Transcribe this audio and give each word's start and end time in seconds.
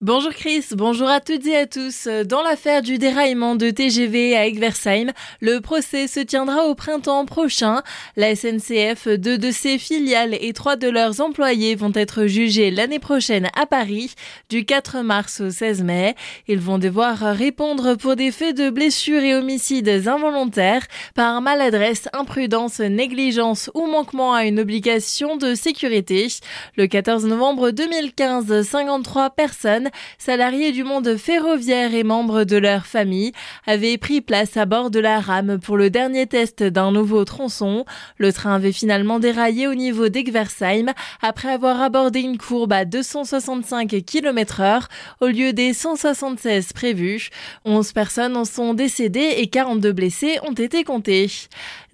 Bonjour 0.00 0.30
Chris, 0.30 0.64
bonjour 0.76 1.08
à 1.08 1.18
toutes 1.18 1.44
et 1.48 1.56
à 1.56 1.66
tous. 1.66 2.06
Dans 2.24 2.44
l'affaire 2.44 2.82
du 2.82 2.98
déraillement 2.98 3.56
de 3.56 3.68
TGV 3.68 4.36
à 4.36 4.46
Egversheim, 4.46 5.10
le 5.40 5.58
procès 5.58 6.06
se 6.06 6.20
tiendra 6.20 6.66
au 6.66 6.76
printemps 6.76 7.26
prochain. 7.26 7.82
La 8.14 8.36
SNCF, 8.36 9.08
deux 9.08 9.38
de 9.38 9.50
ses 9.50 9.76
filiales 9.76 10.38
et 10.40 10.52
trois 10.52 10.76
de 10.76 10.88
leurs 10.88 11.20
employés 11.20 11.74
vont 11.74 11.90
être 11.96 12.26
jugés 12.26 12.70
l'année 12.70 13.00
prochaine 13.00 13.48
à 13.56 13.66
Paris, 13.66 14.14
du 14.48 14.64
4 14.64 15.00
mars 15.00 15.40
au 15.40 15.50
16 15.50 15.82
mai. 15.82 16.14
Ils 16.46 16.60
vont 16.60 16.78
devoir 16.78 17.18
répondre 17.18 17.96
pour 17.96 18.14
des 18.14 18.30
faits 18.30 18.56
de 18.56 18.70
blessures 18.70 19.24
et 19.24 19.34
homicides 19.34 20.06
involontaires 20.06 20.86
par 21.16 21.42
maladresse, 21.42 22.08
imprudence, 22.12 22.78
négligence 22.78 23.68
ou 23.74 23.86
manquement 23.86 24.32
à 24.32 24.44
une 24.44 24.60
obligation 24.60 25.36
de 25.36 25.56
sécurité. 25.56 26.28
Le 26.76 26.86
14 26.86 27.26
novembre 27.26 27.72
2015, 27.72 28.62
53 28.62 29.30
personnes 29.30 29.87
salariés 30.18 30.72
du 30.72 30.84
monde 30.84 31.16
ferroviaire 31.16 31.94
et 31.94 32.04
membres 32.04 32.44
de 32.44 32.56
leur 32.56 32.86
famille, 32.86 33.32
avaient 33.66 33.98
pris 33.98 34.20
place 34.20 34.56
à 34.56 34.66
bord 34.66 34.90
de 34.90 35.00
la 35.00 35.20
rame 35.20 35.58
pour 35.58 35.76
le 35.76 35.90
dernier 35.90 36.26
test 36.26 36.62
d'un 36.62 36.92
nouveau 36.92 37.24
tronçon. 37.24 37.84
Le 38.16 38.32
train 38.32 38.54
avait 38.54 38.72
finalement 38.72 39.18
déraillé 39.18 39.66
au 39.66 39.74
niveau 39.74 40.08
d'Egversheim 40.08 40.92
après 41.22 41.52
avoir 41.52 41.80
abordé 41.80 42.20
une 42.20 42.38
courbe 42.38 42.72
à 42.72 42.84
265 42.84 44.04
km 44.04 44.60
heure 44.60 44.88
au 45.20 45.26
lieu 45.26 45.52
des 45.52 45.72
176 45.72 46.72
prévus. 46.72 47.30
11 47.64 47.92
personnes 47.92 48.36
en 48.36 48.44
sont 48.44 48.74
décédées 48.74 49.34
et 49.38 49.48
42 49.48 49.92
blessés 49.92 50.38
ont 50.42 50.52
été 50.52 50.84
comptés. 50.84 51.30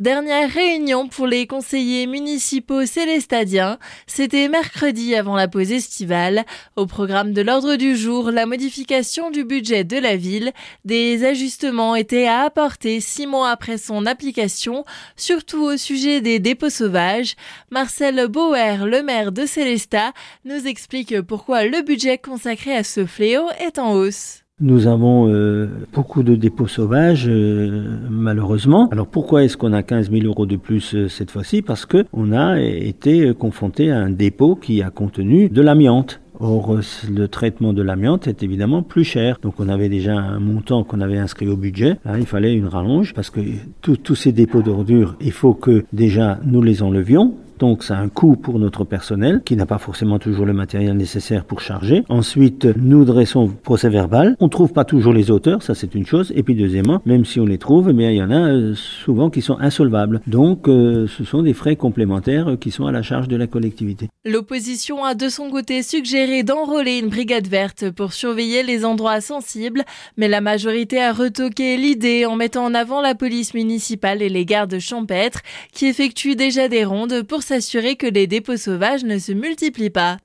Dernière 0.01 0.51
réunion 0.51 1.09
pour 1.09 1.27
les 1.27 1.47
conseillers 1.47 2.07
municipaux 2.07 2.87
célestadiens. 2.87 3.79
C'était 4.07 4.49
mercredi 4.49 5.15
avant 5.15 5.37
la 5.37 5.49
pause 5.49 5.73
estivale. 5.73 6.45
Au 6.77 6.87
programme 6.87 7.33
de 7.33 7.43
l'ordre 7.43 7.77
du 7.77 7.84
du 7.85 7.97
jour 7.97 8.31
la 8.31 8.47
modification 8.47 9.31
du 9.31 9.45
budget 9.45 9.85
de 9.85 9.99
la 9.99 10.17
ville. 10.17 10.53
Des 10.87 11.23
ajustements 11.23 11.95
étaient 11.95 12.27
à 12.27 12.41
apporter 12.41 12.99
six 13.01 13.27
mois 13.27 13.51
après 13.51 13.77
son 13.77 14.07
application, 14.07 14.87
surtout 15.17 15.65
au 15.65 15.77
sujet 15.77 16.23
des 16.23 16.39
dépôts 16.39 16.71
sauvages. 16.71 17.35
Marcel 17.71 18.27
Bauer, 18.29 18.87
le 18.87 19.03
maire 19.03 19.33
de 19.33 19.45
Célestat, 19.45 20.15
nous 20.47 20.67
explique 20.67 21.21
pourquoi 21.21 21.67
le 21.67 21.83
budget 21.83 22.17
consacré 22.17 22.75
à 22.75 22.85
ce 22.85 23.05
fléau 23.05 23.49
est 23.61 23.79
en 23.79 23.93
hausse. 23.93 24.45
Nous 24.61 24.87
avons 24.87 25.29
euh, 25.29 25.69
beaucoup 25.93 26.23
de 26.23 26.37
dépôts 26.37 26.69
sauvages, 26.69 27.29
euh, 27.29 27.99
malheureusement. 28.09 28.89
Alors 28.93 29.09
pourquoi 29.09 29.45
est-ce 29.45 29.59
qu'on 29.59 29.75
a 29.75 29.83
15 29.83 30.11
000 30.11 30.25
euros 30.25 30.47
de 30.47 30.57
plus 30.57 30.95
euh, 30.95 31.09
cette 31.09 31.31
fois-ci? 31.31 31.61
Parce 31.61 31.85
que 31.85 32.07
on 32.15 32.33
a 32.33 32.59
été 32.63 33.35
confronté 33.35 33.91
à 33.91 33.99
un 33.99 34.11
dépôt 34.11 34.55
qui 34.55 34.81
a 34.81 34.89
contenu 34.89 35.51
de 35.51 35.61
l'amiante. 35.61 36.21
Or, 36.47 36.79
le 37.09 37.27
traitement 37.27 37.73
de 37.73 37.81
l'amiante 37.81 38.27
est 38.27 38.43
évidemment 38.43 38.83
plus 38.83 39.03
cher. 39.03 39.39
Donc, 39.41 39.55
on 39.61 39.69
avait 39.71 39.89
déjà 39.89 40.15
un 40.15 40.41
montant 40.41 40.85
qu'on 40.85 41.01
avait 41.01 41.17
inscrit 41.17 41.49
au 41.49 41.57
budget. 41.57 41.97
Là, 42.05 42.19
il 42.19 42.27
fallait 42.27 42.53
une 42.53 42.67
rallonge 42.67 43.15
parce 43.15 43.31
que 43.31 43.41
tous 43.81 44.15
ces 44.15 44.31
dépôts 44.31 44.61
d'ordures, 44.61 45.17
il 45.23 45.33
faut 45.33 45.55
que 45.55 45.87
déjà 45.95 46.39
nous 46.45 46.61
les 46.61 46.83
enlevions. 46.83 47.33
Donc 47.65 47.83
ça 47.83 47.97
a 47.97 48.01
un 48.03 48.11
coût 48.11 48.37
pour 48.37 48.59
notre 48.59 48.85
personnel 48.85 49.41
qui 49.43 49.57
n'a 49.57 49.65
pas 49.65 49.79
forcément 49.79 50.19
toujours 50.19 50.45
le 50.45 50.53
matériel 50.53 50.95
nécessaire 50.99 51.47
pour 51.47 51.63
charger. 51.63 52.05
Ensuite, 52.11 52.67
nous 52.77 53.07
dressons 53.07 53.49
procès 53.63 53.89
verbal. 53.89 54.37
On 54.39 54.51
trouve 54.51 54.75
pas 54.75 54.85
toujours 54.85 55.15
les 55.15 55.31
auteurs, 55.31 55.63
ça 55.63 55.75
c'est 55.75 55.95
une 55.95 56.05
chose. 56.05 56.31
Et 56.37 56.43
puis 56.43 56.55
deuxièmement, 56.55 57.01
même 57.07 57.25
si 57.25 57.41
on 57.41 57.47
les 57.47 57.57
trouve, 57.57 57.91
mais 57.95 58.15
il 58.15 58.19
y 58.19 58.23
en 58.23 58.31
a 58.31 58.51
euh, 58.51 58.75
souvent 58.75 59.31
qui 59.31 59.41
sont 59.41 59.59
insolvables. 59.59 60.21
Donc 60.27 60.69
euh, 60.69 61.07
ce 61.07 61.25
sont 61.25 61.41
des 61.41 61.55
frais 61.55 61.75
complémentaires 61.75 62.59
qui 62.61 62.71
sont 62.71 62.85
à 62.85 62.93
la 62.93 63.01
charge 63.01 63.29
de 63.29 63.37
la 63.37 63.47
collectivité. 63.47 64.11
L'opposition 64.27 65.03
a 65.03 65.15
de 65.15 65.31
son 65.31 65.49
côté 65.51 65.83
suggéré 65.83 66.43
d'enrôler 66.43 66.99
une 66.99 67.09
brigade 67.09 67.47
verte 67.47 67.91
pour 67.93 68.13
surveiller 68.13 68.63
les 68.63 68.85
endroits 68.85 69.23
sensibles, 69.23 69.85
mais 70.19 70.29
la 70.29 70.43
majorité 70.43 71.01
a 71.03 71.15
retoqué 71.15 71.79
l'idée 71.79 72.27
en 72.27 72.37
mettant 72.37 72.67
en 72.67 72.75
avant 72.75 73.01
la 73.01 73.15
police 73.15 73.55
municipale 73.55 74.21
et 74.21 74.29
les 74.29 74.45
gardes 74.45 74.79
champêtres 74.79 75.41
qui 75.73 75.87
effectuent 75.87 76.37
déjà 76.37 76.69
des 76.69 76.85
rondes 76.85 77.23
pour 77.23 77.43
s'assurer 77.55 77.95
que 77.95 78.09
les 78.09 78.27
dépôts 78.27 78.57
sauvages 78.57 79.05
ne 79.05 79.17
se 79.17 79.31
multiplient 79.31 79.89
pas. 79.89 80.17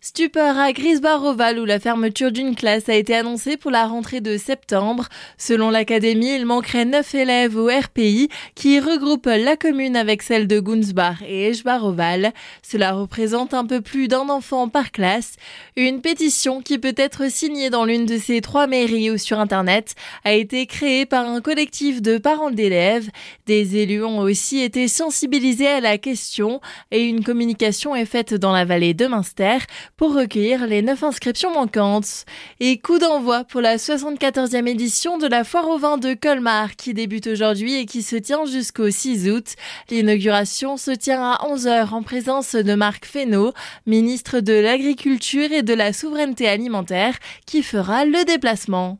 Stupeur 0.00 0.56
à 0.56 0.72
Grisbaroval 0.72 1.58
où 1.58 1.66
la 1.66 1.78
fermeture 1.78 2.32
d'une 2.32 2.54
classe 2.54 2.88
a 2.88 2.94
été 2.94 3.14
annoncée 3.14 3.58
pour 3.58 3.70
la 3.70 3.86
rentrée 3.86 4.22
de 4.22 4.38
septembre. 4.38 5.08
Selon 5.36 5.68
l'académie, 5.68 6.34
il 6.34 6.46
manquerait 6.46 6.86
9 6.86 7.14
élèves 7.14 7.56
au 7.58 7.66
RPI 7.66 8.30
qui 8.54 8.80
regroupe 8.80 9.26
la 9.26 9.56
commune 9.56 9.96
avec 9.96 10.22
celle 10.22 10.46
de 10.46 10.60
Gunsbach 10.60 11.20
et 11.28 11.48
Eschbaroval. 11.48 12.32
Cela 12.62 12.92
représente 12.92 13.52
un 13.52 13.66
peu 13.66 13.82
plus 13.82 14.08
d'un 14.08 14.30
enfant 14.30 14.70
par 14.70 14.90
classe. 14.90 15.34
Une 15.76 16.00
pétition 16.00 16.62
qui 16.62 16.78
peut 16.78 16.94
être 16.96 17.30
signée 17.30 17.68
dans 17.68 17.84
l'une 17.84 18.06
de 18.06 18.16
ces 18.16 18.40
trois 18.40 18.66
mairies 18.66 19.10
ou 19.10 19.18
sur 19.18 19.40
Internet 19.40 19.94
a 20.24 20.32
été 20.32 20.64
créée 20.64 21.04
par 21.04 21.28
un 21.28 21.42
collectif 21.42 22.00
de 22.00 22.16
parents 22.16 22.50
d'élèves. 22.50 23.10
Des 23.46 23.76
élus 23.76 24.04
ont 24.04 24.20
aussi 24.20 24.60
été 24.60 24.88
sensibilisés 24.88 25.68
à 25.68 25.80
la 25.80 25.98
question 25.98 26.62
et 26.90 27.04
une 27.04 27.24
communication 27.24 27.94
est 27.94 28.04
faite 28.04 28.34
dans 28.34 28.52
la 28.52 28.64
vallée 28.64 28.94
de 28.94 29.06
Münster 29.06 29.58
pour 29.96 30.14
recueillir 30.14 30.66
les 30.66 30.82
neuf 30.82 31.02
inscriptions 31.02 31.52
manquantes. 31.52 32.24
Et 32.60 32.78
coup 32.78 32.98
d'envoi 32.98 33.44
pour 33.44 33.60
la 33.60 33.76
74e 33.76 34.66
édition 34.66 35.18
de 35.18 35.26
la 35.26 35.44
foire 35.44 35.68
au 35.68 35.78
vin 35.78 35.98
de 35.98 36.14
Colmar 36.14 36.76
qui 36.76 36.94
débute 36.94 37.26
aujourd'hui 37.26 37.74
et 37.76 37.86
qui 37.86 38.02
se 38.02 38.16
tient 38.16 38.44
jusqu'au 38.44 38.90
6 38.90 39.30
août. 39.30 39.54
L'inauguration 39.90 40.76
se 40.76 40.90
tient 40.90 41.22
à 41.22 41.46
11h 41.46 41.90
en 41.92 42.02
présence 42.02 42.54
de 42.54 42.74
Marc 42.74 43.04
Fesneau 43.06 43.52
ministre 43.86 44.40
de 44.40 44.52
l'Agriculture 44.52 45.52
et 45.52 45.62
de 45.62 45.74
la 45.74 45.92
Souveraineté 45.92 46.48
alimentaire, 46.48 47.18
qui 47.46 47.62
fera 47.62 48.04
le 48.04 48.24
déplacement. 48.24 48.98